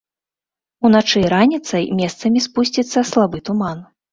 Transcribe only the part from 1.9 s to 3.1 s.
месцамі спусціцца